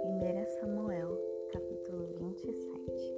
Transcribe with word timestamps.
Primeira 0.00 0.46
Samuel, 0.58 1.18
capítulo 1.52 2.06
27 2.18 3.14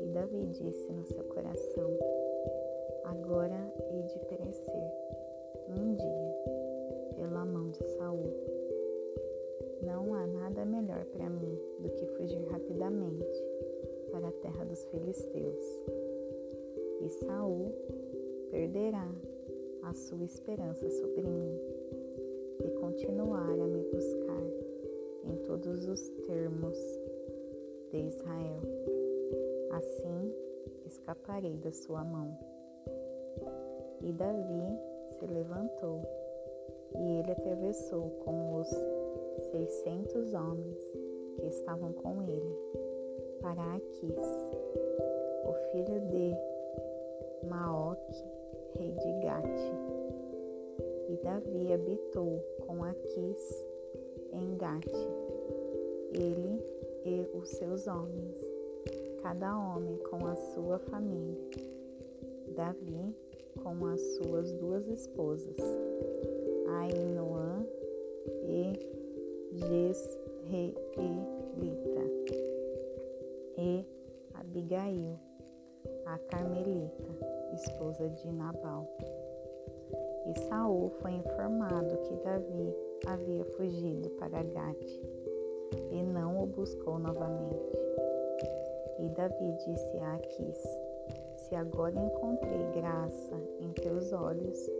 E 0.00 0.06
Davi 0.06 0.46
disse 0.46 0.90
no 0.90 1.04
seu 1.04 1.22
coração: 1.24 1.90
Agora 3.04 3.70
hei 3.90 4.04
de 4.04 4.18
perecer 4.20 4.90
um 5.68 5.94
dia 5.96 6.34
pela 7.16 7.44
mão 7.44 7.68
de 7.68 7.84
Saul. 7.98 8.32
Não 9.82 10.14
há 10.14 10.26
nada 10.26 10.64
melhor 10.64 11.04
para 11.12 11.28
mim 11.28 11.58
do 11.78 11.90
que 11.90 12.06
fugir 12.06 12.42
rapidamente 12.48 13.44
para 14.10 14.28
a 14.28 14.32
terra 14.32 14.64
dos 14.64 14.82
filisteus. 14.86 15.84
E 17.02 17.08
Saul 17.10 17.74
perderá 18.50 19.14
a 19.86 19.94
sua 19.94 20.24
esperança 20.24 20.90
sobre 20.90 21.22
mim 21.22 21.60
e 22.64 22.70
continuar 22.80 23.52
a 23.52 23.66
me 23.68 23.84
buscar 23.84 24.42
em 25.24 25.36
todos 25.44 25.86
os 25.86 26.08
termos 26.26 26.76
de 27.92 27.98
Israel. 27.98 28.60
Assim 29.70 30.34
escaparei 30.86 31.56
da 31.58 31.70
sua 31.70 32.02
mão. 32.02 32.36
E 34.02 34.12
Davi 34.12 34.76
se 35.20 35.26
levantou 35.26 36.02
e 36.96 37.20
ele 37.20 37.30
atravessou 37.30 38.10
com 38.24 38.56
os 38.56 38.68
seiscentos 39.52 40.34
homens 40.34 40.82
que 41.36 41.46
estavam 41.46 41.92
com 41.92 42.22
ele 42.22 42.56
para 43.40 43.76
Aquis, 43.76 44.16
o 45.44 45.52
filho 45.70 46.00
de 46.08 46.34
Maoque, 47.48 48.35
rei 48.78 48.92
de 48.92 49.12
Gate. 49.20 49.72
E 51.08 51.16
Davi 51.22 51.72
habitou 51.72 52.42
com 52.66 52.84
Aquis 52.84 53.66
em 54.32 54.56
Gate, 54.56 54.92
ele 56.12 56.62
e 57.04 57.26
os 57.36 57.48
seus 57.50 57.86
homens, 57.86 58.36
cada 59.22 59.56
homem 59.56 59.96
com 60.10 60.26
a 60.26 60.34
sua 60.34 60.78
família. 60.78 61.40
Davi 62.54 63.14
com 63.62 63.86
as 63.86 64.00
suas 64.16 64.52
duas 64.52 64.86
esposas, 64.88 65.56
Ainoã 66.68 67.66
e 68.44 68.72
Jezreelita, 69.52 70.76
e 73.58 73.84
Abigail, 74.34 75.18
a 76.06 76.18
Carmelita, 76.30 77.04
esposa 77.54 78.08
de 78.08 78.30
Nabal. 78.32 78.86
E 80.26 80.40
Saul 80.48 80.90
foi 81.00 81.12
informado 81.12 81.96
que 81.98 82.16
Davi 82.16 82.74
havia 83.06 83.44
fugido 83.44 84.10
para 84.10 84.42
Gate 84.42 85.00
e 85.90 86.02
não 86.02 86.42
o 86.42 86.46
buscou 86.46 86.98
novamente. 86.98 87.76
E 88.98 89.08
Davi 89.10 89.52
disse 89.64 89.98
a 89.98 90.14
Aquis: 90.14 90.62
Se 91.36 91.54
agora 91.54 91.94
encontrei 91.98 92.66
graça 92.72 93.36
em 93.60 93.70
teus 93.72 94.12
olhos, 94.12 94.70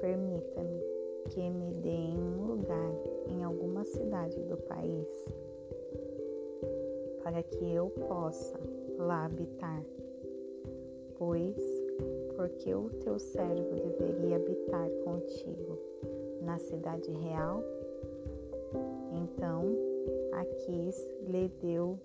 permita-me 0.00 0.82
que 1.30 1.50
me 1.50 1.72
dê 1.74 2.18
um 2.18 2.46
lugar 2.46 2.92
em 3.28 3.42
alguma 3.42 3.84
cidade 3.84 4.40
do 4.44 4.56
país, 4.56 5.08
para 7.22 7.42
que 7.42 7.74
eu 7.74 7.88
possa 7.90 8.58
lá 8.98 9.24
habitar. 9.24 9.82
Pois, 11.26 11.56
porque 12.36 12.74
o 12.74 12.90
teu 13.02 13.18
servo 13.18 13.76
deveria 13.98 14.36
habitar 14.36 14.90
contigo 15.04 15.78
na 16.42 16.58
cidade 16.58 17.10
real? 17.12 17.64
Então, 19.10 19.74
Aquis 20.34 20.94
lhe 21.26 21.48
deu 21.62 21.98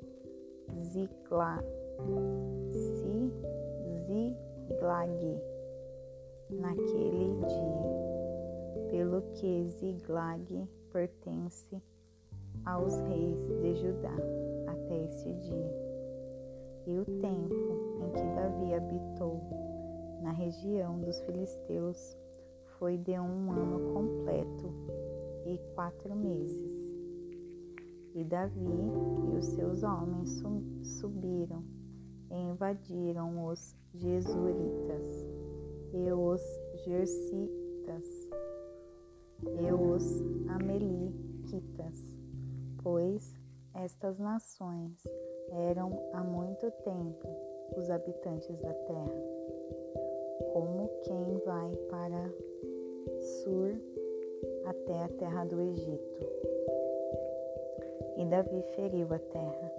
Ziklag, 0.83 1.65
Ziklag 4.07 5.41
naquele 6.49 7.35
dia, 7.45 8.87
pelo 8.89 9.21
que 9.33 9.65
Ziklag 9.65 10.65
pertence 10.93 11.83
aos 12.65 12.95
reis 13.01 13.45
de 13.61 13.75
Judá 13.75 14.15
até 14.65 15.03
esse 15.03 15.33
dia. 15.33 15.89
E 16.87 16.97
o 16.97 17.05
tempo 17.21 17.53
em 17.53 17.78
que 18.19 18.35
Davi 18.35 18.73
habitou 18.73 19.41
na 20.21 20.31
região 20.31 20.99
dos 20.99 21.21
filisteus 21.21 22.17
foi 22.77 22.97
de 22.97 23.17
um 23.17 23.51
ano 23.51 23.93
completo 23.93 24.73
e 25.45 25.57
quatro 25.73 26.13
meses. 26.13 26.89
E 28.13 28.23
Davi 28.25 28.65
e 29.31 29.37
os 29.37 29.45
seus 29.45 29.83
homens 29.83 30.43
subiram 30.83 31.63
e 32.29 32.35
invadiram 32.35 33.45
os 33.45 33.73
Jesuritas 33.93 35.25
e 35.93 36.11
os 36.11 36.41
Jersitas 36.83 38.05
e 39.61 39.71
os 39.71 40.21
Ameliquitas, 40.49 42.17
pois 42.83 43.33
estas 43.73 44.19
nações 44.19 45.01
eram 45.51 45.97
há 46.13 46.21
muito 46.21 46.69
tempo 46.83 47.48
os 47.75 47.89
habitantes 47.89 48.55
da 48.57 48.73
terra, 48.73 49.21
como 50.53 50.89
quem 51.03 51.37
vai 51.45 51.75
para 51.89 52.31
Sur 53.17 53.75
até 54.65 55.03
a 55.03 55.09
terra 55.09 55.45
do 55.45 55.59
Egito. 55.61 56.27
E 58.17 58.25
Davi 58.25 58.61
feriu 58.75 59.07
a 59.13 59.19
terra, 59.19 59.73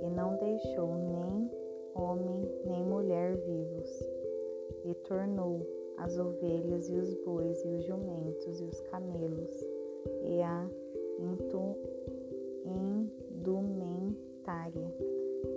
e 0.00 0.10
não 0.10 0.36
deixou 0.36 0.94
nem 0.94 1.50
homem 1.94 2.48
nem 2.64 2.84
mulher 2.84 3.36
vivos, 3.36 3.90
e 4.84 4.94
tornou 5.06 5.66
as 5.96 6.18
ovelhas 6.18 6.88
e 6.88 6.96
os 6.96 7.14
bois 7.24 7.62
e 7.64 7.68
os 7.68 7.84
jumentos 7.84 8.60
e 8.60 8.64
os 8.64 8.80
camelos 8.82 9.66
e 10.22 10.40
a 10.42 10.68
indumentária 13.40 14.92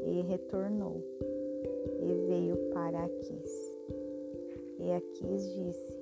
e 0.06 0.22
retornou 0.22 1.02
e 2.02 2.14
veio 2.28 2.58
para 2.74 3.06
Aquis. 3.06 3.80
E 4.80 4.92
Aquis 4.92 5.54
disse: 5.54 5.94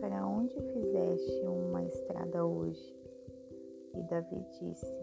Para 0.00 0.26
onde 0.26 0.54
fizeste 0.60 1.46
uma 1.46 1.84
estrada 1.84 2.44
hoje? 2.44 2.96
E 3.94 4.02
Davi 4.02 4.44
disse: 4.60 4.94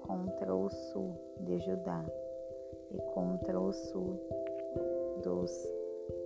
Contra 0.00 0.54
o 0.54 0.70
sul 0.70 1.14
de 1.40 1.58
Judá 1.58 2.04
e 2.92 2.98
contra 3.12 3.60
o 3.60 3.72
sul 3.72 4.20
dos 5.22 5.50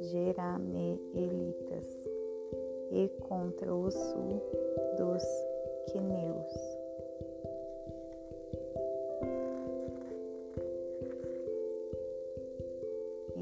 Jerameelitas 0.00 1.86
e 2.90 3.08
contra 3.20 3.74
o 3.74 3.90
sul 3.90 4.42
dos 4.96 5.22
Queneus. 5.92 6.79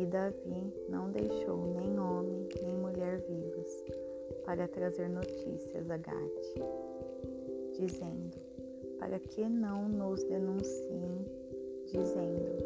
Davi 0.09 0.73
não 0.89 1.11
deixou 1.11 1.75
nem 1.75 1.99
homem 2.01 2.49
nem 2.63 2.77
mulher 2.77 3.21
vivos 3.21 3.85
para 4.45 4.67
trazer 4.67 5.09
notícias 5.09 5.91
a 5.91 5.97
Gate, 5.99 6.55
dizendo: 7.79 8.37
Para 8.99 9.19
que 9.19 9.47
não 9.49 9.89
nos 9.89 10.23
denunciem, 10.25 11.27
dizendo: 11.87 12.57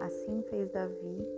Assim 0.00 0.42
fez 0.48 0.70
Davi 0.70 1.28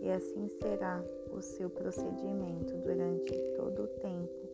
e 0.00 0.10
assim 0.10 0.48
será 0.48 1.04
o 1.30 1.42
seu 1.42 1.68
procedimento 1.68 2.74
durante 2.78 3.32
todo 3.56 3.84
o 3.84 3.88
tempo 4.00 4.48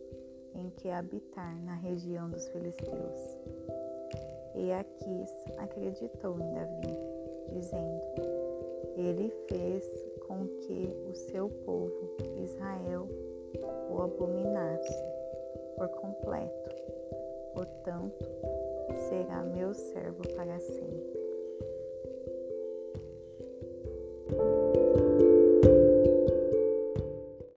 em 0.55 0.69
que 0.71 0.89
habitar 0.89 1.55
na 1.63 1.75
região 1.75 2.29
dos 2.29 2.45
filisteus. 2.49 3.37
E 4.55 4.71
Aquis 4.73 5.29
acreditou 5.57 6.37
em 6.39 6.53
Davi, 6.53 6.97
dizendo: 7.53 8.01
ele 8.99 9.31
fez 9.47 10.08
com 10.29 10.47
que 10.59 10.95
o 11.09 11.13
seu 11.15 11.49
povo, 11.65 12.15
Israel, 12.37 13.09
o 13.89 14.01
abominasse 14.03 15.03
por 15.75 15.89
completo. 15.89 16.75
Portanto, 17.55 18.25
será 19.09 19.43
meu 19.43 19.73
servo 19.73 20.21
para 20.35 20.59
sempre. 20.59 21.28